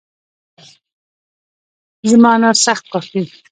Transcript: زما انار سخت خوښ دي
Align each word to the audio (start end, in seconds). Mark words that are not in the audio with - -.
زما 2.09 2.29
انار 2.35 2.55
سخت 2.65 2.85
خوښ 2.91 3.05
دي 3.13 3.23